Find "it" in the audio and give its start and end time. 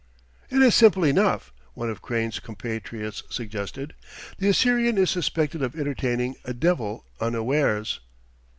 0.49-0.63